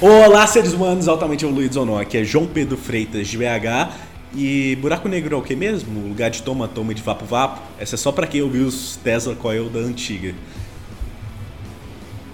[0.00, 1.98] Olá, seres humanos altamente evoluídos ou não.
[1.98, 3.90] Aqui é João Pedro Freitas de BH.
[4.34, 5.98] E buraco negro é o que mesmo?
[6.00, 7.62] O lugar de toma, toma e de vapo, vapo?
[7.78, 10.34] Essa é só pra quem ouviu os Tesla Coil da antiga.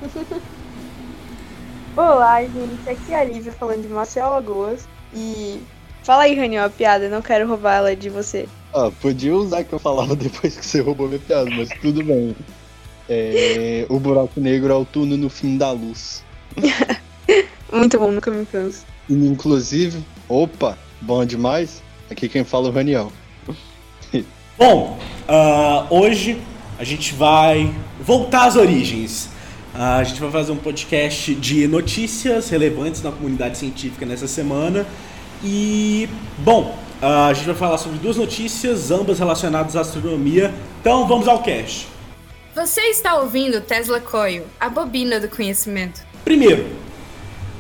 [1.97, 2.89] Olá, gente.
[2.89, 4.89] Aqui é a Lívia falando de Maceió Alagoas.
[5.15, 5.61] E
[6.11, 7.09] fala aí, Raniel, a piada.
[7.09, 8.49] Não quero roubar ela de você.
[8.75, 12.35] Ah, podia usar que eu falava depois que você roubou minha piada, mas tudo bem.
[13.09, 16.25] É, o buraco negro é o túnel no fim da luz.
[17.73, 18.85] Muito bom, nunca me canso.
[19.09, 21.81] Inclusive, opa, bom demais.
[22.11, 23.13] Aqui quem fala é o Raniel.
[24.59, 26.41] Bom, uh, hoje
[26.77, 29.27] a gente vai voltar às origens.
[29.73, 34.85] Uh, a gente vai fazer um podcast de notícias relevantes na comunidade científica nessa semana.
[35.43, 36.09] E,
[36.39, 40.53] bom, uh, a gente vai falar sobre duas notícias, ambas relacionadas à astronomia.
[40.81, 41.89] Então vamos ao cast.
[42.55, 46.03] Você está ouvindo Tesla Coil, a bobina do conhecimento.
[46.25, 46.67] Primeiro,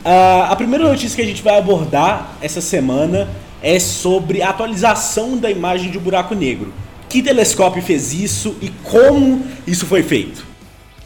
[0.00, 3.28] Uh, a primeira notícia que a gente vai abordar essa semana
[3.62, 6.72] é sobre a atualização da imagem de um buraco negro.
[7.06, 10.46] Que telescópio fez isso e como isso foi feito?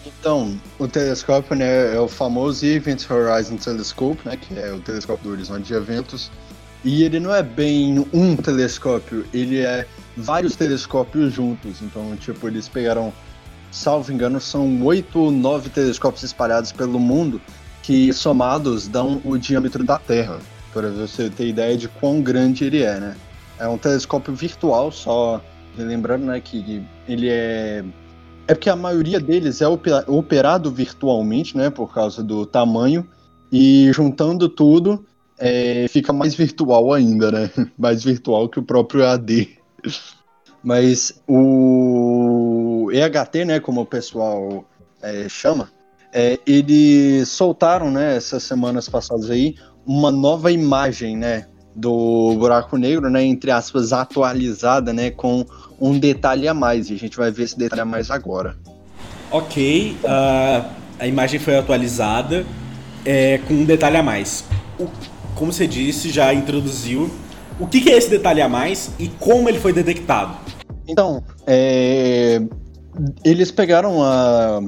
[0.06, 5.25] Então, o telescópio né, é o famoso Event Horizon Telescope, né, que é o telescópio
[5.25, 6.31] do horizonte de eventos.
[6.85, 11.81] E ele não é bem um telescópio, ele é vários telescópios juntos.
[11.81, 13.13] Então, tipo, eles pegaram,
[13.71, 17.41] salvo engano, são oito ou nove telescópios espalhados pelo mundo
[17.83, 20.39] que somados dão o diâmetro da Terra,
[20.73, 23.17] para você ter ideia de quão grande ele é, né?
[23.59, 25.41] É um telescópio virtual, só
[25.77, 27.85] lembrando, né, que ele é
[28.47, 33.07] é porque a maioria deles é operado virtualmente, né, por causa do tamanho
[33.51, 35.05] e juntando tudo
[35.45, 37.50] é, fica mais virtual ainda, né?
[37.77, 39.50] Mais virtual que o próprio AD.
[40.62, 44.65] Mas o EHT, né, como o pessoal
[45.03, 45.69] é, chama,
[46.10, 49.56] é, eles soltaram, né, essas semanas passadas aí,
[49.87, 55.44] uma nova imagem, né, do buraco negro, né, entre aspas, atualizada, né, com
[55.78, 56.88] um detalhe a mais.
[56.88, 58.56] E a gente vai ver esse detalhe a mais agora.
[59.31, 62.47] Ok, uh, a imagem foi atualizada
[63.05, 64.47] é, com um detalhe a mais.
[64.78, 64.88] O,
[65.34, 67.11] como você disse, já introduziu.
[67.59, 70.37] O que, que, é esse detalhe a mais e como ele foi detectado?
[70.89, 72.43] Então, é,
[73.25, 74.61] eles pegaram a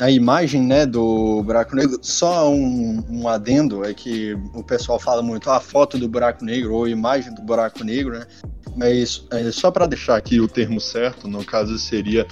[0.00, 5.22] a imagem né, do buraco negro, só um, um, adendo é que o pessoal fala
[5.22, 8.26] muito a foto do buraco negro ou imagem do buraco negro, né?
[8.76, 12.26] Mas é, só para deixar aqui o termo certo, no caso seria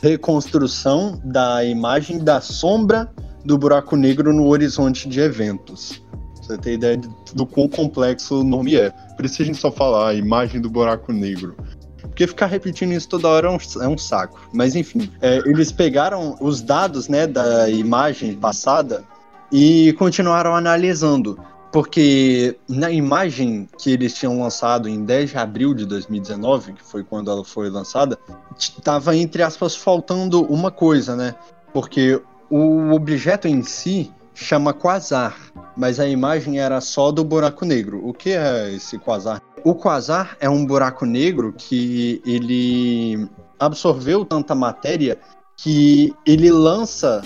[0.00, 3.10] reconstrução da imagem da sombra
[3.44, 6.02] do buraco negro no horizonte de eventos.
[6.44, 7.00] Você tem ideia
[7.34, 8.90] do quão complexo o nome é.
[9.16, 11.56] Por isso a gente só fala a imagem do buraco negro.
[12.02, 14.40] Porque ficar repetindo isso toda hora é um, é um saco.
[14.52, 19.02] Mas enfim, é, eles pegaram os dados né, da imagem passada
[19.50, 21.38] e continuaram analisando.
[21.72, 27.02] Porque na imagem que eles tinham lançado em 10 de abril de 2019, que foi
[27.02, 28.16] quando ela foi lançada,
[28.56, 31.34] estava, entre aspas, faltando uma coisa, né?
[31.72, 35.36] Porque o objeto em si chama quasar,
[35.76, 38.06] mas a imagem era só do buraco negro.
[38.06, 39.42] O que é esse quasar?
[39.64, 43.26] o quasar é um buraco negro que ele
[43.58, 45.18] absorveu tanta matéria
[45.56, 47.22] que ele lança,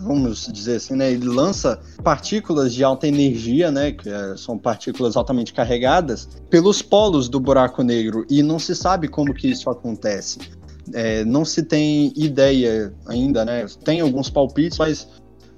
[0.00, 5.16] vamos dizer assim, né, ele lança partículas de alta energia, né, que é, são partículas
[5.16, 10.38] altamente carregadas, pelos polos do buraco negro e não se sabe como que isso acontece.
[10.92, 13.64] É, não se tem ideia ainda, né?
[13.84, 15.06] Tem alguns palpites, mas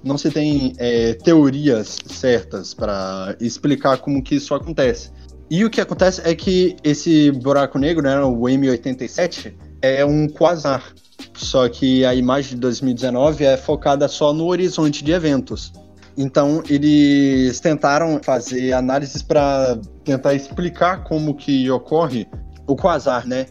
[0.03, 5.11] não se tem é, teorias certas para explicar como que isso acontece.
[5.49, 10.93] E o que acontece é que esse buraco negro, né, o M87, é um quasar.
[11.35, 15.71] Só que a imagem de 2019 é focada só no horizonte de eventos.
[16.17, 22.27] Então eles tentaram fazer análises para tentar explicar como que ocorre
[22.67, 23.47] o quasar, né?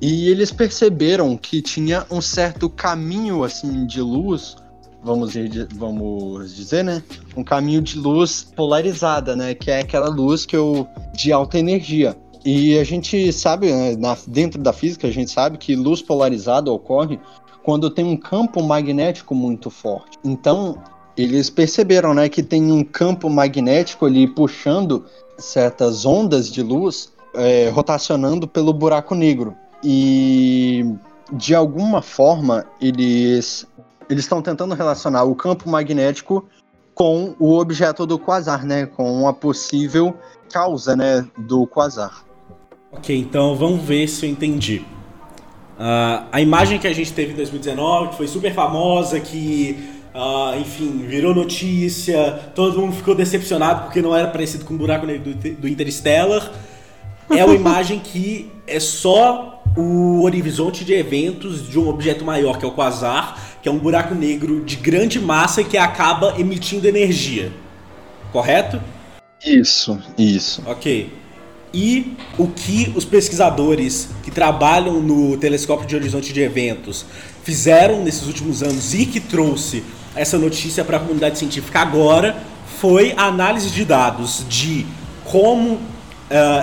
[0.00, 4.56] E eles perceberam que tinha um certo caminho assim de luz
[5.04, 5.34] vamos,
[5.74, 7.02] vamos dizer, né?
[7.36, 9.54] Um caminho de luz polarizada, né?
[9.54, 12.16] Que é aquela luz que eu de alta energia.
[12.44, 16.70] E a gente sabe, né, na, dentro da física, a gente sabe que luz polarizada
[16.70, 17.18] ocorre
[17.62, 20.18] quando tem um campo magnético muito forte.
[20.22, 20.76] Então,
[21.16, 25.06] eles perceberam, né, que tem um campo magnético ali puxando
[25.38, 29.54] certas ondas de luz é, rotacionando pelo buraco negro.
[29.82, 30.84] E
[31.32, 33.66] de alguma forma eles
[34.08, 36.46] eles estão tentando relacionar o campo magnético
[36.94, 38.86] com o objeto do quasar, né?
[38.86, 40.16] Com a possível
[40.52, 42.24] causa, né, do quasar.
[42.92, 44.84] Ok, então vamos ver se eu entendi.
[45.76, 49.76] Uh, a imagem que a gente teve em 2019, que foi super famosa, que,
[50.14, 55.04] uh, enfim, virou notícia, todo mundo ficou decepcionado porque não era parecido com o buraco
[55.04, 56.52] negro do, do Interstellar,
[57.28, 62.64] é uma imagem que é só o horizonte de eventos de um objeto maior, que
[62.64, 67.50] é o quasar, que é um buraco negro de grande massa que acaba emitindo energia.
[68.30, 68.78] Correto?
[69.42, 70.62] Isso, isso.
[70.66, 71.10] Ok.
[71.72, 77.06] E o que os pesquisadores que trabalham no telescópio de horizonte de eventos
[77.42, 79.82] fizeram nesses últimos anos e que trouxe
[80.14, 82.36] essa notícia para a comunidade científica agora
[82.66, 84.84] foi a análise de dados de
[85.24, 85.80] como uh,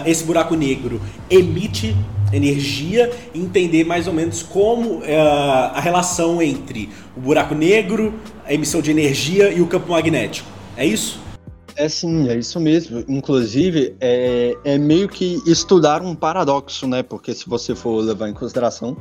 [0.05, 1.01] esse buraco negro
[1.31, 1.95] emite
[2.33, 5.03] energia e entender mais ou menos como uh,
[5.73, 8.13] a relação entre o buraco negro,
[8.45, 10.49] a emissão de energia e o campo magnético.
[10.77, 11.19] É isso?
[11.75, 13.03] É sim, é isso mesmo.
[13.07, 17.01] Inclusive, é, é meio que estudar um paradoxo, né?
[17.01, 18.95] Porque se você for levar em consideração,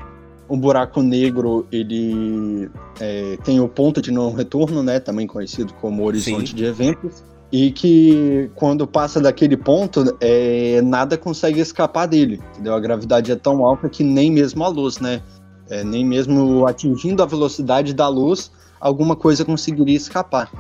[0.49, 5.01] um buraco negro ele é, tem o ponto de não retorno, né?
[5.01, 6.57] Também conhecido como horizonte sim.
[6.57, 12.75] de eventos e que quando passa daquele ponto, é, nada consegue escapar dele, entendeu?
[12.75, 15.21] A gravidade é tão alta que nem mesmo a luz, né?
[15.69, 18.51] É, nem mesmo atingindo a velocidade da luz,
[18.81, 20.51] alguma coisa conseguiria escapar.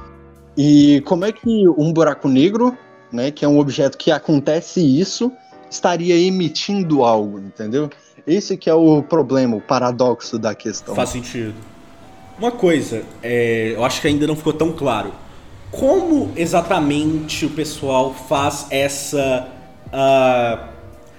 [0.56, 2.76] E como é que um buraco negro,
[3.12, 5.32] né, que é um objeto que acontece isso,
[5.68, 7.88] estaria emitindo algo, entendeu?
[8.26, 10.94] Esse que é o problema, o paradoxo da questão.
[10.94, 11.54] Faz sentido.
[12.38, 15.12] Uma coisa, é, eu acho que ainda não ficou tão claro
[15.70, 19.48] como exatamente o pessoal faz essa
[19.86, 20.70] uh,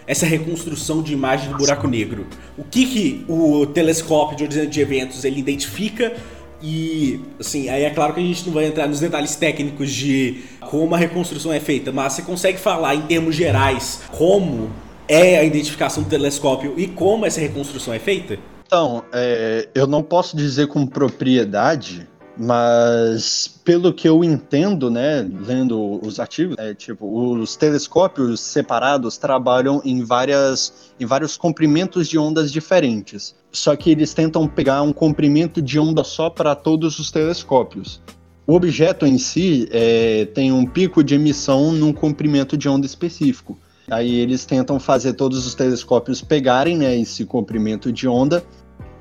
[0.05, 2.27] essa reconstrução de imagem do buraco negro?
[2.57, 6.13] O que, que o telescópio de horizonte de eventos ele identifica
[6.61, 10.43] e, assim, aí é claro que a gente não vai entrar nos detalhes técnicos de
[10.69, 14.69] como a reconstrução é feita, mas você consegue falar em termos gerais como
[15.07, 18.37] é a identificação do telescópio e como essa reconstrução é feita?
[18.65, 22.07] Então, é, eu não posso dizer com propriedade,
[22.37, 29.81] mas pelo que eu entendo, né, lendo os artigos, é, tipo, os telescópios separados trabalham
[29.85, 33.35] em várias em vários comprimentos de ondas diferentes.
[33.51, 38.01] Só que eles tentam pegar um comprimento de onda só para todos os telescópios.
[38.47, 43.57] O objeto em si é, tem um pico de emissão num comprimento de onda específico.
[43.89, 48.43] Aí eles tentam fazer todos os telescópios pegarem né, esse comprimento de onda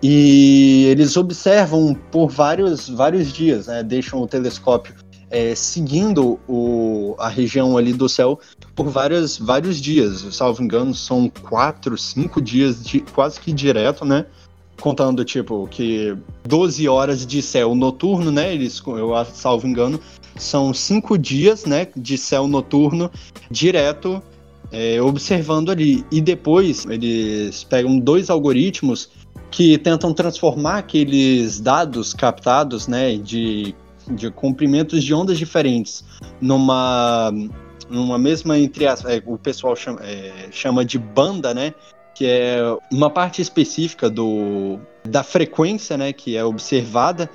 [0.03, 3.83] e eles observam por vários, vários dias, né?
[3.83, 4.95] Deixam o telescópio
[5.31, 8.41] é, seguindo o, a região ali do céu
[8.75, 10.27] por vários, vários dias.
[10.35, 14.27] Salvo engano, são quatro, cinco dias de, quase que direto, né?
[14.81, 18.53] Contando, tipo, que 12 horas de céu noturno, né?
[18.53, 20.01] Eles, eu salvo engano,
[20.37, 21.89] são cinco dias, né?
[21.95, 23.11] De céu noturno
[23.51, 24.23] direto
[24.73, 26.05] é, observando ali.
[26.11, 29.11] E depois eles pegam dois algoritmos
[29.51, 33.75] que tentam transformar aqueles dados captados, né, de,
[34.09, 36.05] de comprimentos de ondas diferentes,
[36.41, 37.33] numa,
[37.89, 41.75] numa mesma entre as, é, o pessoal chama, é, chama de banda, né,
[42.15, 42.59] que é
[42.93, 47.29] uma parte específica do, da frequência, né, que é observada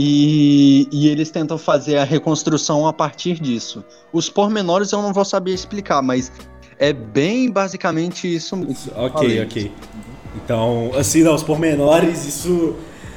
[0.00, 3.84] e, e, eles tentam fazer a reconstrução a partir disso.
[4.12, 6.30] Os pormenores eu não vou saber explicar, mas
[6.78, 8.56] é bem basicamente isso.
[8.94, 9.72] Ok, ok.
[10.36, 12.76] Então, assim, não, os pormenores, isso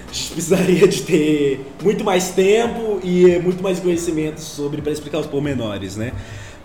[0.09, 5.19] a gente precisaria de ter muito mais tempo e muito mais conhecimento sobre para explicar
[5.19, 6.11] os pormenores, né?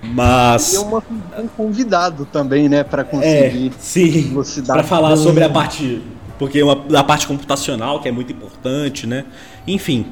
[0.03, 0.75] Mas.
[0.75, 1.03] E uma,
[1.39, 3.69] um convidado também, né, para conseguir.
[3.69, 4.35] É, sim,
[4.67, 6.03] para falar sobre a parte.
[6.39, 9.25] Porque uma, a parte computacional, que é muito importante, né?
[9.67, 10.07] Enfim.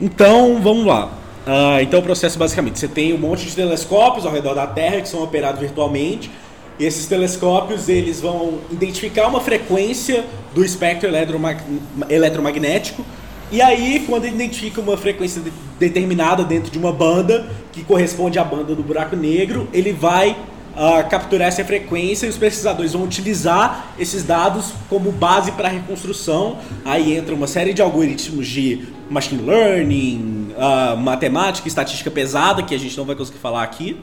[0.00, 1.21] Então, vamos lá.
[1.46, 5.00] Uh, então, o processo basicamente: você tem um monte de telescópios ao redor da Terra
[5.00, 6.30] que são operados virtualmente
[6.78, 11.60] e esses telescópios eles vão identificar uma frequência do espectro eletromag
[12.08, 13.04] eletromagnético
[13.50, 18.44] e aí quando identifica uma frequência de determinada dentro de uma banda que corresponde à
[18.44, 23.92] banda do buraco negro, ele vai uh, capturar essa frequência e os pesquisadores vão utilizar
[23.98, 26.58] esses dados como base para a reconstrução.
[26.84, 32.78] Aí entra uma série de algoritmos de machine learning, uh, matemática, estatística pesada que a
[32.78, 33.96] gente não vai conseguir falar aqui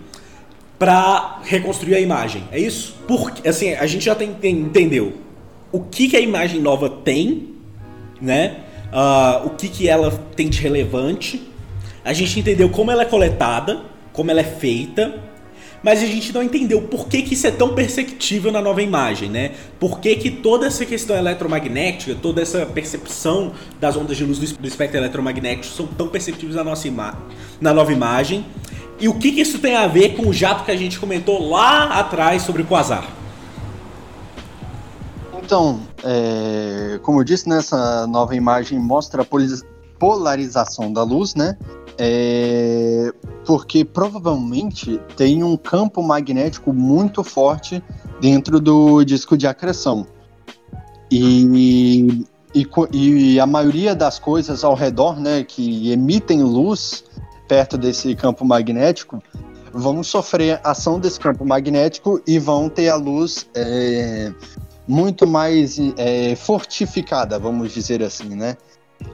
[0.77, 2.44] para reconstruir a imagem.
[2.51, 2.96] É isso?
[3.08, 5.13] Porque assim, a gente já tem, tem, entendeu
[5.72, 7.56] o que, que a imagem nova tem,
[8.22, 8.58] né?
[8.91, 11.48] Uh, o que, que ela tem de relevante.
[12.03, 15.20] A gente entendeu como ela é coletada, como ela é feita,
[15.83, 19.29] mas a gente não entendeu por que, que isso é tão perceptível na nova imagem,
[19.29, 19.51] né?
[19.79, 24.67] Por que, que toda essa questão eletromagnética, toda essa percepção das ondas de luz do
[24.67, 26.89] espectro eletromagnético são tão perceptíveis na, nossa
[27.62, 28.45] na nova imagem
[29.00, 31.50] e o que, que isso tem a ver com o jato que a gente comentou
[31.50, 33.07] lá atrás sobre o quasar?
[35.41, 39.25] Então, é, como eu disse, nessa nova imagem mostra a
[39.98, 41.57] polarização da luz, né?
[42.01, 43.12] É,
[43.46, 47.84] porque provavelmente tem um campo magnético muito forte
[48.22, 50.08] dentro do disco de acreção.
[51.12, 52.24] E,
[52.56, 57.03] e, e, a maioria das coisas ao redor, né, que emitem luz
[57.48, 59.22] perto desse campo magnético,
[59.74, 64.32] vão sofrer ação desse campo magnético e vão ter a luz é,
[64.88, 68.58] muito mais é, fortificada, vamos dizer assim, né?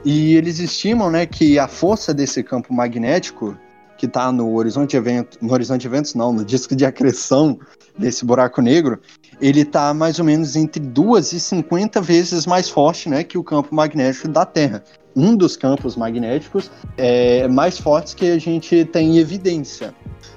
[0.03, 3.57] E eles estimam, né, que a força desse campo magnético
[3.97, 7.57] que está no horizonte evento, no horizonte eventos não, no disco de acreção
[7.97, 8.99] desse buraco negro,
[9.39, 13.43] ele está mais ou menos entre 2 e 50 vezes mais forte, né, que o
[13.43, 14.83] campo magnético da Terra.
[15.15, 19.93] Um dos campos magnéticos é, mais fortes que a gente tem evidência.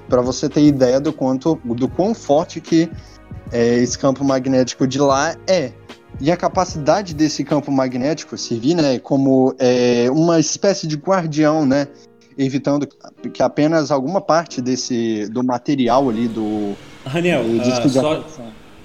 [0.07, 2.89] Para você ter ideia do quanto, do quão forte que
[3.51, 5.73] é, esse campo magnético de lá é.
[6.21, 11.87] E a capacidade desse campo magnético servir né, como é, uma espécie de guardião, né,
[12.37, 12.87] evitando
[13.33, 16.75] que apenas alguma parte desse do material ali do.
[17.05, 18.25] Raniel, uh, só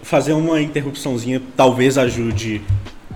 [0.03, 2.63] fazer uma interrupçãozinha talvez ajude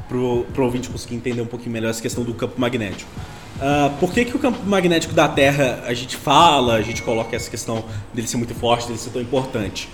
[0.09, 3.11] pro, pro ouvinte conseguir entender um pouquinho melhor essa questão do campo magnético.
[3.57, 7.35] Uh, por que, que o campo magnético da Terra a gente fala, a gente coloca
[7.35, 7.85] essa questão
[8.15, 9.89] dele ser muito forte, dele ser tão importante?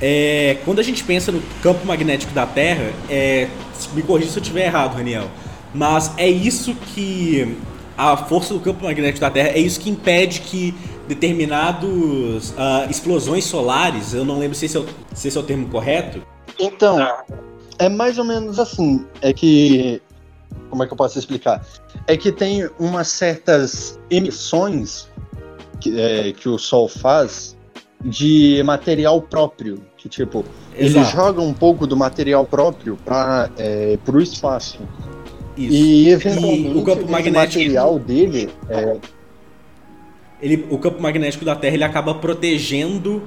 [0.00, 3.48] É, quando a gente pensa no campo magnético da Terra, é,
[3.94, 5.28] me corrija se eu estiver errado, Daniel,
[5.74, 7.56] mas é isso que
[7.96, 10.74] a força do campo magnético da Terra é isso que impede que
[11.08, 15.42] determinados uh, explosões solares, eu não lembro se esse, é o, se esse é o
[15.42, 16.22] termo correto.
[16.60, 16.98] Então,
[17.78, 20.00] é mais ou menos assim, é que
[20.70, 21.64] como é que eu posso explicar?
[22.06, 25.08] É que tem umas certas emissões
[25.80, 27.56] que, é, que o Sol faz
[28.04, 29.82] de material próprio.
[29.98, 30.44] Que, tipo,
[30.76, 30.98] Exato.
[30.98, 34.78] ele joga um pouco do material próprio para é, o espaço.
[35.56, 35.74] Isso.
[35.74, 38.96] E, eventualmente, e o campo magnético material dele é...
[40.40, 43.20] ele, o campo magnético da Terra ele acaba protegendo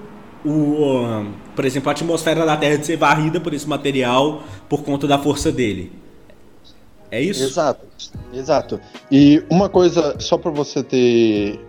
[0.46, 5.06] o, por exemplo, a atmosfera da Terra de ser varrida por esse material por conta
[5.06, 5.92] da força dele.
[7.12, 7.44] É isso?
[7.44, 7.86] Exato,
[8.34, 8.80] exato.
[9.12, 11.60] E uma coisa, só para você ter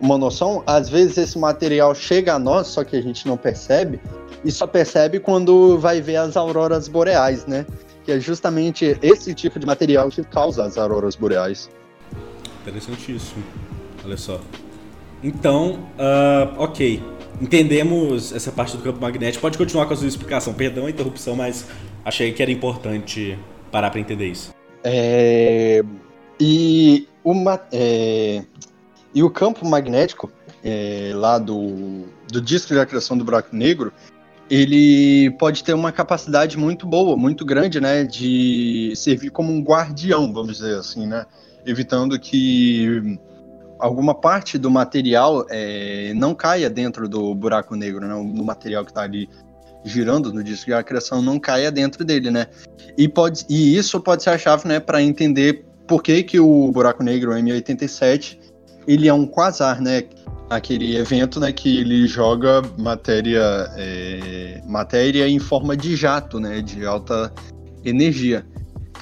[0.00, 4.00] uma noção, às vezes esse material chega a nós, só que a gente não percebe,
[4.44, 7.66] e só percebe quando vai ver as auroras boreais, né?
[8.04, 11.68] Que é justamente esse tipo de material que causa as auroras boreais.
[12.62, 13.42] Interessantíssimo.
[14.04, 14.40] Olha só.
[15.22, 17.02] Então, uh, ok.
[17.40, 19.42] Entendemos essa parte do campo magnético.
[19.42, 20.52] Pode continuar com a sua explicação.
[20.54, 21.66] Perdão a interrupção, mas
[22.04, 23.38] achei que era importante
[23.70, 24.54] parar para entender isso.
[24.82, 25.82] É...
[26.40, 28.42] E uma, é...
[29.14, 30.30] E o campo magnético
[30.62, 33.92] é, lá do, do disco de acreção do buraco negro,
[34.50, 40.32] ele pode ter uma capacidade muito boa, muito grande, né, de servir como um guardião,
[40.32, 41.26] vamos dizer assim, né,
[41.66, 43.18] evitando que
[43.78, 48.90] alguma parte do material é, não caia dentro do buraco negro, né, no material que
[48.90, 49.28] está ali
[49.84, 52.46] girando no disco de acreção não caia dentro dele, né,
[52.96, 56.72] e pode e isso pode ser a chave, né, para entender por que que o
[56.72, 58.47] buraco negro M87
[58.88, 60.04] ele é um quasar, né?
[60.48, 66.86] Aquele evento, né, que ele joga matéria, é, matéria em forma de jato, né, de
[66.86, 67.30] alta
[67.84, 68.46] energia.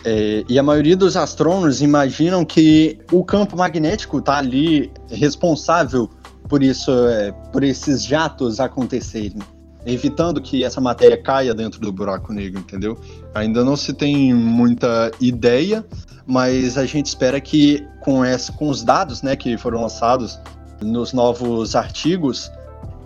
[0.04, 6.10] É, e a maioria dos astrônomos imaginam que o campo magnético está ali responsável
[6.48, 9.38] por isso, é, por esses jatos acontecerem,
[9.86, 12.98] evitando que essa matéria caia dentro do buraco negro, entendeu?
[13.34, 15.86] Ainda não se tem muita ideia,
[16.26, 20.38] mas a gente espera que com, essa, com os dados né, que foram lançados
[20.82, 22.50] nos novos artigos,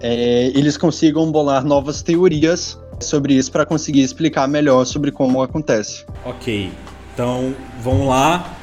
[0.00, 6.04] é, eles consigam bolar novas teorias sobre isso para conseguir explicar melhor sobre como acontece.
[6.24, 6.72] Ok,
[7.12, 8.56] então vamos lá,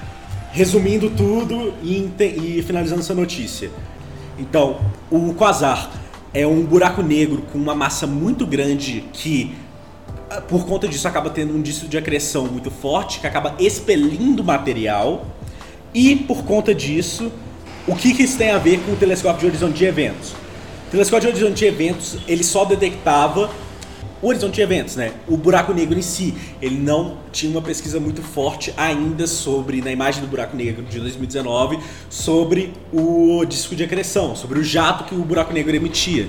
[0.51, 3.69] resumindo tudo e, e finalizando essa notícia.
[4.39, 5.89] Então, o quasar
[6.37, 9.55] é um buraco negro com uma massa muito grande que
[10.47, 15.25] por conta disso acaba tendo um disco de acreção muito forte que acaba expelindo material.
[15.95, 17.31] E por conta disso
[17.87, 20.33] o que, que isso tem a ver com o telescópio de horizonte de eventos?
[20.87, 23.49] O telescópio de horizonte de eventos ele só detectava
[24.21, 25.13] o horizonte de eventos, né?
[25.27, 29.91] O buraco negro em si, ele não tinha uma pesquisa muito forte ainda sobre, na
[29.91, 35.13] imagem do buraco negro de 2019, sobre o disco de acreção, sobre o jato que
[35.13, 36.27] o buraco negro emitia.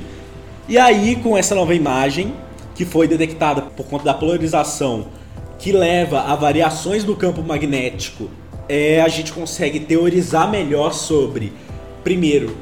[0.68, 2.34] E aí, com essa nova imagem,
[2.74, 5.06] que foi detectada por conta da polarização
[5.58, 8.30] que leva a variações no campo magnético,
[8.68, 11.52] é, a gente consegue teorizar melhor sobre,
[12.04, 12.54] primeiro,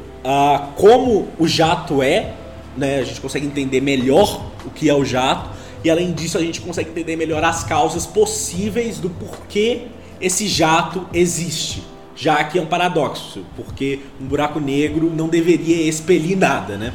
[0.76, 2.33] como o jato é,
[2.76, 3.00] né?
[3.00, 5.50] A gente consegue entender melhor o que é o jato
[5.87, 9.82] e além disso a gente consegue entender melhor as causas possíveis do porquê
[10.20, 11.82] esse jato existe.
[12.16, 16.92] Já que é um paradoxo, porque um buraco negro não deveria expelir nada, né?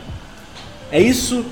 [0.92, 1.46] É isso?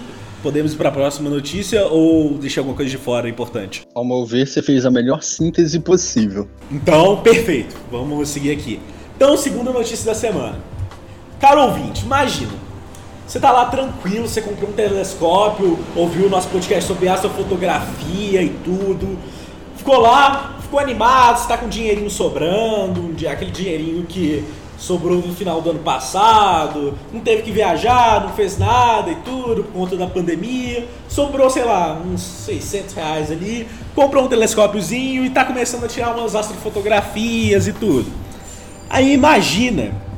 [0.43, 3.83] Podemos ir para a próxima notícia ou deixar alguma coisa de fora importante?
[3.95, 6.45] Ao meu ver, você fez a melhor síntese possível.
[6.69, 7.73] Então, perfeito.
[7.89, 8.81] Vamos seguir aqui.
[9.15, 10.59] Então, segunda notícia da semana.
[11.39, 12.51] Caro ouvinte, imagina.
[13.29, 18.49] Você tá lá tranquilo, você comprou um telescópio, ouviu o nosso podcast sobre astrofotografia e
[18.49, 19.19] tudo.
[19.77, 24.43] Ficou lá, ficou animado, você tá com dinheirinho sobrando, aquele dinheirinho que
[24.79, 29.63] sobrou no final do ano passado, não teve que viajar, não fez nada e tudo
[29.65, 30.87] por conta da pandemia.
[31.07, 36.17] Sobrou, sei lá, uns 600 reais ali, comprou um telescópiozinho e tá começando a tirar
[36.17, 38.11] umas astrofotografias e tudo.
[38.89, 40.08] Aí imagina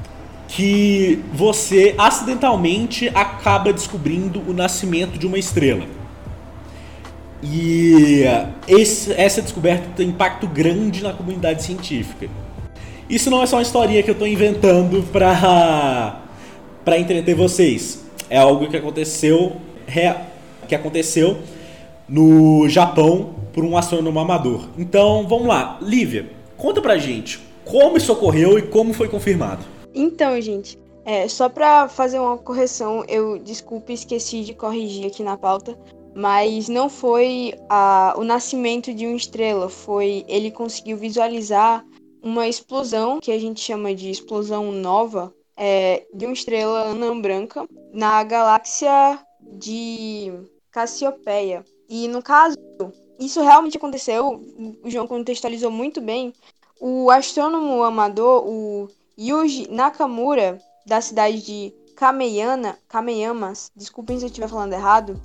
[0.52, 5.86] que você acidentalmente acaba descobrindo o nascimento de uma estrela.
[7.42, 8.24] E
[8.68, 12.28] esse, essa descoberta tem impacto grande na comunidade científica.
[13.10, 16.20] Isso não é só uma historinha que eu estou inventando para
[16.84, 18.04] para entreter vocês.
[18.30, 19.56] É algo que aconteceu
[20.68, 21.40] que aconteceu
[22.10, 24.68] no Japão por um astrônomo amador.
[24.78, 25.80] Então, vamos lá.
[25.82, 26.28] Lívia,
[26.58, 29.81] conta pra gente como isso ocorreu e como foi confirmado.
[29.94, 35.38] Então, gente, é, só para fazer uma correção, eu desculpe, esqueci de corrigir aqui na
[35.38, 35.78] pauta,
[36.16, 41.86] mas não foi a, o nascimento de uma estrela, foi ele conseguiu visualizar
[42.22, 47.68] uma explosão que a gente chama de explosão nova é, de uma estrela anã branca
[47.92, 50.32] na galáxia de
[50.70, 51.66] Cassiopeia.
[51.90, 52.58] E no caso,
[53.20, 54.42] isso realmente aconteceu,
[54.84, 56.34] o João contextualizou muito bem.
[56.80, 58.88] O astrônomo amador, o
[59.20, 65.22] Yuji Nakamura, da cidade de Kameyana, Kameyamas, desculpem se eu estiver falando errado,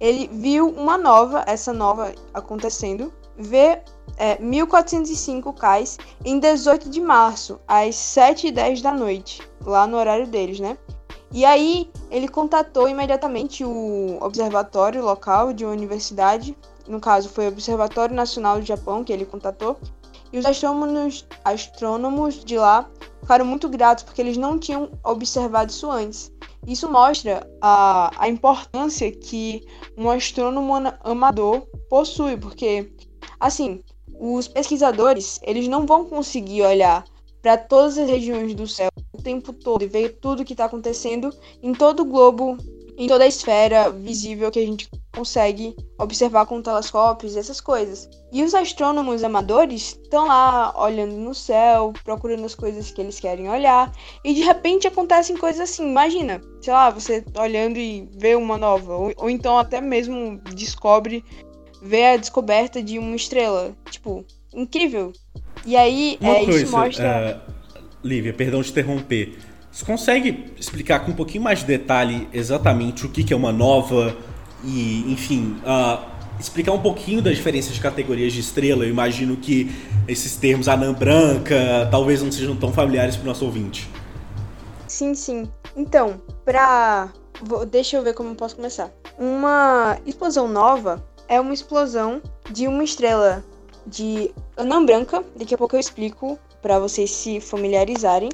[0.00, 3.80] ele viu uma nova, essa nova acontecendo, vê
[4.16, 10.58] é, 1405 cais em 18 de março, às 7h10 da noite, lá no horário deles,
[10.58, 10.76] né?
[11.32, 16.56] E aí ele contatou imediatamente o observatório local de uma universidade,
[16.86, 19.76] no caso foi o Observatório Nacional do Japão que ele contatou,
[20.32, 22.88] e os astrônomos, astrônomos de lá
[23.26, 26.32] ficaram muito gratos porque eles não tinham observado isso antes.
[26.64, 29.66] Isso mostra a, a importância que
[29.98, 32.92] um astrônomo amador possui, porque,
[33.40, 33.82] assim,
[34.20, 37.04] os pesquisadores, eles não vão conseguir olhar
[37.42, 41.34] para todas as regiões do céu o tempo todo e ver tudo que está acontecendo
[41.60, 42.56] em todo o globo,
[42.96, 48.08] em toda a esfera visível que a gente consegue observar com telescópios e essas coisas.
[48.32, 53.48] E os astrônomos amadores estão lá olhando no céu, procurando as coisas que eles querem
[53.48, 53.92] olhar,
[54.24, 55.88] e de repente acontecem coisas assim.
[55.88, 61.24] Imagina, sei lá, você olhando e vê uma nova, ou, ou então até mesmo descobre
[61.82, 63.74] ver a descoberta de uma estrela.
[63.90, 65.12] Tipo, incrível.
[65.64, 67.42] E aí, uma é, coisa, isso mostra.
[67.48, 69.36] Uh, Lívia, perdão de interromper.
[69.76, 74.16] Você consegue explicar com um pouquinho mais de detalhe exatamente o que é uma nova
[74.64, 76.02] e, enfim, uh,
[76.40, 78.84] explicar um pouquinho das diferenças de categorias de estrela?
[78.84, 79.70] Eu imagino que
[80.08, 83.86] esses termos anã branca talvez não sejam tão familiares para o nosso ouvinte.
[84.88, 85.46] Sim, sim.
[85.76, 87.12] Então, pra.
[87.70, 88.90] Deixa eu ver como eu posso começar.
[89.18, 93.44] Uma explosão nova é uma explosão de uma estrela
[93.86, 95.22] de anã branca.
[95.36, 98.30] Daqui a pouco eu explico para vocês se familiarizarem.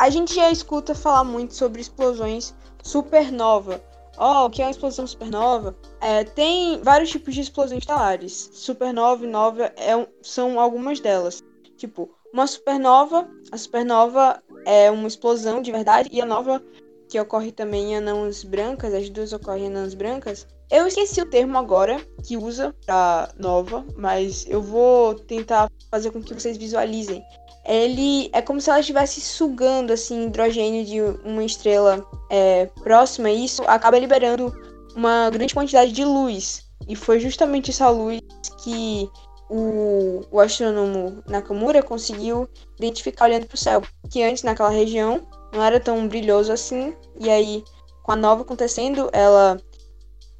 [0.00, 3.84] A gente já escuta falar muito sobre explosões supernova.
[4.16, 5.76] Oh, o que é uma explosão supernova?
[6.00, 8.48] É, tem vários tipos de explosões estelares.
[8.54, 11.44] Supernova e nova é, são algumas delas.
[11.76, 16.62] Tipo, uma supernova, a supernova é uma explosão de verdade, e a nova,
[17.06, 21.28] que ocorre também em anãs brancas, as duas ocorrem em anãs brancas, eu esqueci o
[21.28, 27.22] termo agora que usa pra nova, mas eu vou tentar fazer com que vocês visualizem.
[27.70, 33.44] Ele é como se ela estivesse sugando assim hidrogênio de uma estrela é, próxima e
[33.44, 34.52] isso acaba liberando
[34.96, 36.64] uma grande quantidade de luz.
[36.88, 38.20] E foi justamente essa luz
[38.64, 39.08] que
[39.48, 43.82] o, o astrônomo Nakamura conseguiu identificar olhando para o céu.
[44.10, 46.92] Que antes naquela região não era tão brilhoso assim.
[47.20, 47.62] E aí,
[48.02, 49.60] com a nova acontecendo, ela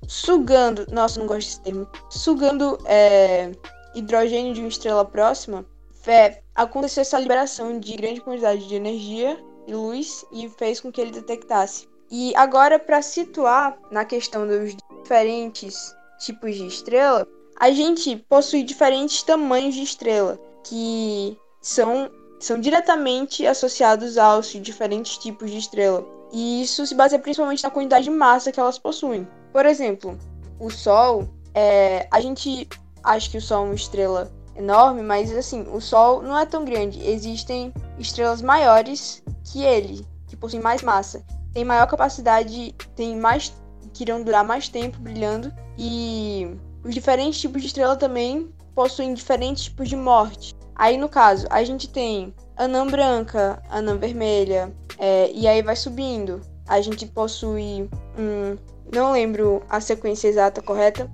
[0.08, 3.52] sugando, nossa, não gosto desse termo, sugando é,
[3.94, 5.64] hidrogênio de uma estrela próxima,
[6.06, 11.00] é, aconteceu essa liberação de grande quantidade de energia e luz e fez com que
[11.00, 11.88] ele detectasse.
[12.10, 17.26] E agora, para situar na questão dos diferentes tipos de estrela,
[17.58, 22.10] a gente possui diferentes tamanhos de estrela que são,
[22.40, 26.04] são diretamente associados aos diferentes tipos de estrela.
[26.32, 29.26] E isso se baseia principalmente na quantidade de massa que elas possuem.
[29.52, 30.18] Por exemplo,
[30.58, 32.68] o Sol é, a gente
[33.02, 36.64] acha que o Sol é uma estrela enorme, mas assim, o Sol não é tão
[36.64, 37.02] grande.
[37.04, 43.52] Existem estrelas maiores que ele, que possuem mais massa, tem maior capacidade, tem mais
[43.92, 49.64] que irão durar mais tempo brilhando e os diferentes tipos de estrela também possuem diferentes
[49.64, 50.54] tipos de morte.
[50.74, 56.40] Aí no caso, a gente tem anã branca, anã vermelha, é, e aí vai subindo.
[56.68, 58.56] A gente possui um.
[58.94, 61.10] Não lembro a sequência exata correta,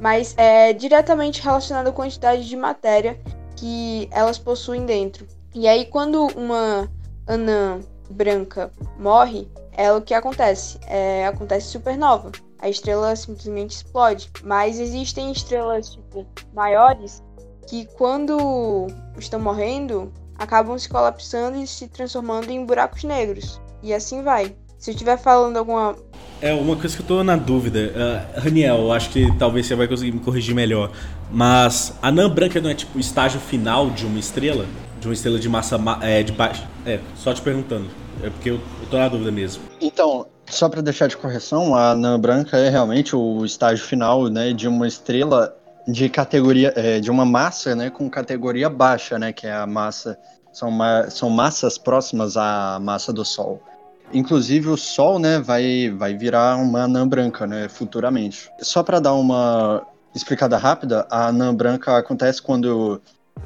[0.00, 3.20] mas é diretamente relacionado à quantidade de matéria
[3.54, 5.26] que elas possuem dentro.
[5.54, 6.90] E aí, quando uma
[7.26, 10.78] anã branca morre, é o que acontece.
[10.86, 12.32] É, acontece supernova.
[12.58, 14.30] A estrela simplesmente explode.
[14.42, 17.22] Mas existem estrelas tipo, maiores
[17.66, 18.86] que, quando
[19.18, 23.60] estão morrendo, acabam se colapsando e se transformando em buracos negros.
[23.82, 24.56] E assim vai.
[24.78, 25.96] Se eu estiver falando alguma.
[26.42, 27.92] É, uma coisa que eu tô na dúvida.
[28.36, 30.90] Uh, Raniel, acho que talvez você vai conseguir me corrigir melhor.
[31.30, 34.64] Mas a anã branca não é tipo o estágio final de uma estrela?
[34.98, 36.66] De uma estrela de massa é, de baixo?
[36.86, 37.88] É, só te perguntando.
[38.22, 39.62] É porque eu, eu tô na dúvida mesmo.
[39.80, 44.52] Então, só para deixar de correção, a anã branca é realmente o estágio final né,
[44.52, 45.54] de uma estrela
[45.86, 50.18] de categoria, é, de uma massa né, com categoria baixa, né, que é a massa
[50.52, 53.62] são, ma são massas próximas à massa do Sol.
[54.12, 58.50] Inclusive o Sol, né, vai, vai virar uma anã branca, né, futuramente.
[58.60, 63.00] Só para dar uma explicada rápida, a anã branca acontece quando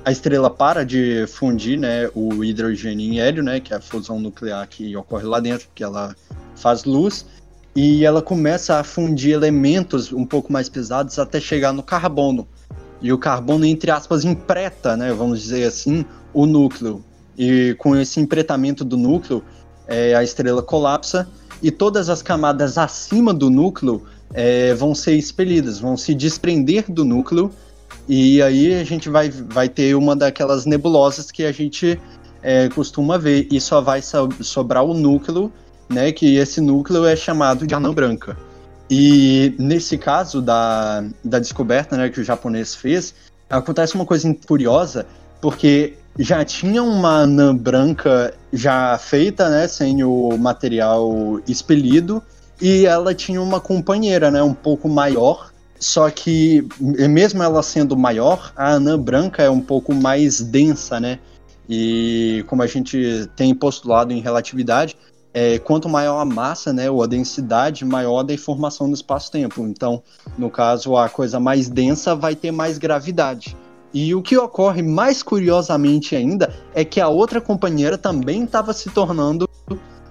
[0.05, 4.19] a estrela para de fundir, né, o hidrogênio em hélio, né, que é a fusão
[4.19, 6.17] nuclear que ocorre lá dentro, que ela
[6.57, 7.27] faz luz,
[7.77, 12.49] e ela começa a fundir elementos um pouco mais pesados até chegar no carbono.
[13.03, 17.05] E o carbono, entre aspas, empreta, né, vamos dizer assim, o núcleo.
[17.37, 19.45] E com esse empretamento do núcleo,
[19.87, 21.29] é, a estrela colapsa
[21.63, 27.05] e todas as camadas acima do núcleo é, vão ser expelidas, vão se desprender do
[27.05, 27.51] núcleo.
[28.09, 31.99] E aí a gente vai, vai ter uma daquelas nebulosas que a gente
[32.43, 33.49] é, costuma ver.
[33.51, 35.51] E só vai so, sobrar o núcleo,
[35.89, 36.13] né?
[36.13, 38.37] Que esse núcleo é chamado de anã branca.
[38.91, 43.15] E nesse caso da, da descoberta né, que o japonês fez,
[43.49, 45.07] acontece uma coisa curiosa,
[45.41, 52.23] porque já tinha uma anã branca já feita, né, sem o material expelido,
[52.61, 58.53] e ela tinha uma companheira, né, um pouco maior, só que mesmo ela sendo maior,
[58.57, 61.19] a anã branca é um pouco mais densa, né?
[61.69, 64.97] E como a gente tem postulado em relatividade,
[65.35, 69.63] é, quanto maior a massa, né, ou a densidade, maior da informação do espaço-tempo.
[69.67, 70.03] Então,
[70.39, 73.57] no caso, a coisa mais densa vai ter mais gravidade.
[73.95, 78.91] E o que ocorre mais curiosamente ainda é que a outra companheira também estava se
[78.91, 79.49] tornando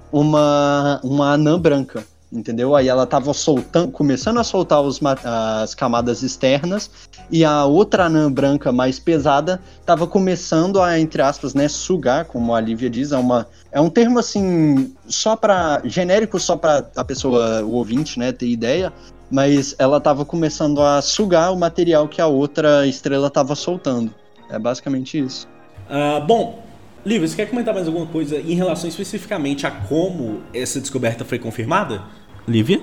[0.10, 2.78] uma, uma anã branca, entendeu?
[2.78, 6.90] Aí ela estava soltando, começando a soltar os, as camadas externas
[7.30, 12.56] e a outra anã branca mais pesada estava começando a, entre aspas, né, sugar, como
[12.56, 17.04] a Lívia diz, é, uma, é um termo assim, só para genérico, só para a
[17.04, 18.94] pessoa, o ouvinte, né, ter ideia,
[19.34, 24.14] mas ela estava começando a sugar o material que a outra estrela estava soltando.
[24.48, 25.50] É basicamente isso.
[25.90, 26.64] Uh, bom,
[27.04, 31.40] Lívia, você quer comentar mais alguma coisa em relação especificamente a como essa descoberta foi
[31.40, 32.04] confirmada?
[32.48, 32.80] Lívia?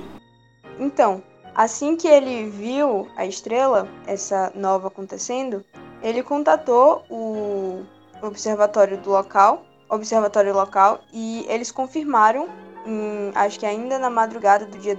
[0.77, 1.23] Então,
[1.55, 5.65] assim que ele viu a estrela, essa nova acontecendo,
[6.03, 7.85] ele contatou o
[8.21, 12.49] observatório do local, observatório local, e eles confirmaram,
[12.85, 14.97] em, acho que ainda na madrugada do dia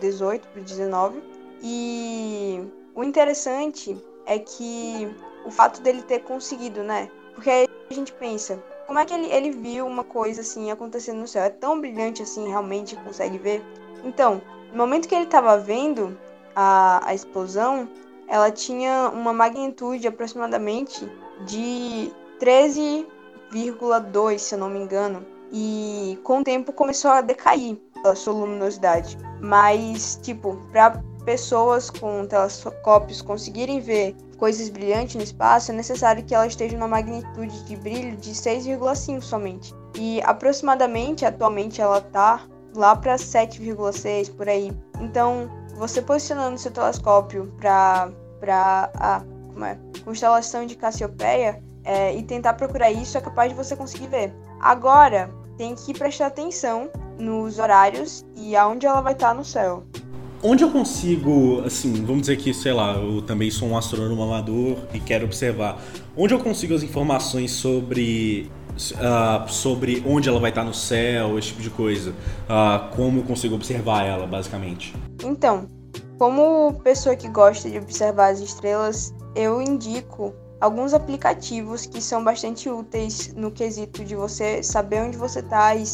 [0.00, 1.22] 18 para 19.
[1.62, 2.60] E
[2.94, 5.08] o interessante é que
[5.44, 7.10] o fato dele ter conseguido, né?
[7.34, 11.18] Porque aí a gente pensa, como é que ele, ele viu uma coisa assim acontecendo
[11.18, 11.44] no céu?
[11.44, 13.62] É tão brilhante assim, realmente consegue ver?
[14.04, 14.40] Então,
[14.72, 16.18] no momento que ele estava vendo
[16.54, 17.88] a, a explosão,
[18.26, 21.10] ela tinha uma magnitude aproximadamente
[21.46, 25.24] de 13,2, se eu não me engano.
[25.50, 29.18] E com o tempo começou a decair a sua luminosidade.
[29.40, 36.34] Mas, tipo, para pessoas com telescópios conseguirem ver coisas brilhantes no espaço, é necessário que
[36.34, 39.74] ela esteja numa magnitude de brilho de 6,5 somente.
[39.94, 42.42] E aproximadamente, atualmente, ela está
[42.74, 44.72] lá para 7,6 por aí.
[45.00, 48.10] Então, você posicionando seu telescópio para
[48.94, 49.22] a
[49.66, 54.34] é, constelação de Cassiopeia é, e tentar procurar isso, é capaz de você conseguir ver.
[54.60, 59.84] Agora, tem que prestar atenção nos horários e aonde ela vai estar no céu.
[60.42, 64.76] Onde eu consigo, assim, vamos dizer que, sei lá, eu também sou um astrônomo amador
[64.94, 65.82] e quero observar.
[66.16, 71.48] Onde eu consigo as informações sobre uh, sobre onde ela vai estar no céu, esse
[71.48, 72.10] tipo de coisa?
[72.10, 74.94] Uh, como eu consigo observar ela, basicamente?
[75.24, 75.66] Então,
[76.18, 82.68] Como pessoa que gosta de observar as estrelas, eu indico alguns aplicativos que são bastante
[82.68, 85.84] úteis no quesito de você saber onde você está e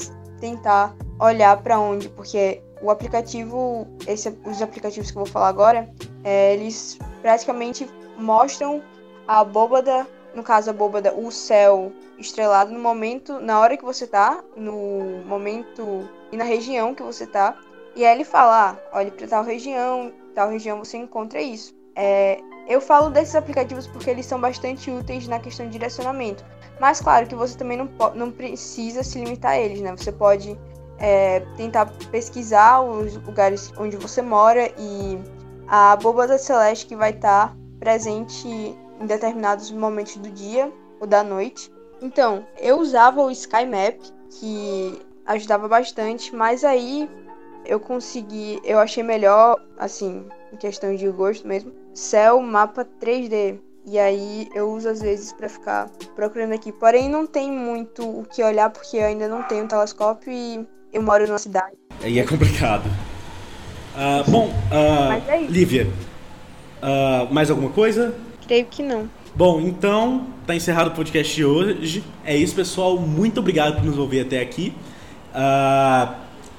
[0.41, 5.89] tentar olhar para onde, porque o aplicativo, esse, os aplicativos que eu vou falar agora,
[6.23, 8.83] é, eles praticamente mostram
[9.27, 14.07] a abóbada, no caso a abóbada, o céu estrelado no momento, na hora que você
[14.07, 17.59] tá, no momento e na região que você tá.
[17.97, 21.73] E aí ele fala, ah, olhe para tal região, tal região você encontra isso.
[21.97, 26.45] É, eu falo desses aplicativos porque eles são bastante úteis na questão de direcionamento.
[26.81, 29.95] Mas claro que você também não, não precisa se limitar a eles, né?
[29.97, 30.59] Você pode
[30.99, 35.19] é, tentar pesquisar os lugares onde você mora e
[35.67, 41.73] a abóbada celeste que vai estar presente em determinados momentos do dia ou da noite.
[42.01, 43.99] Então, eu usava o Sky Map,
[44.31, 47.09] que ajudava bastante, mas aí
[47.65, 53.59] eu consegui, eu achei melhor, assim, em questão de gosto mesmo, céu mapa 3D.
[53.87, 56.73] E aí eu uso às vezes para ficar procurando aqui.
[56.73, 60.67] Porém, não tem muito o que olhar porque eu ainda não tenho um telescópio e
[60.95, 61.75] eu moro numa cidade.
[62.03, 62.89] Aí é complicado.
[63.95, 65.89] Uh, bom, uh, é Lívia,
[66.83, 68.15] uh, mais alguma coisa?
[68.47, 69.11] Creio que não.
[69.35, 72.05] Bom, então tá encerrado o podcast de hoje.
[72.25, 72.97] É isso, pessoal.
[72.99, 74.73] Muito obrigado por nos ouvir até aqui.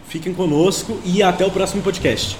[0.07, 2.37] fiquem conosco e até o próximo podcast.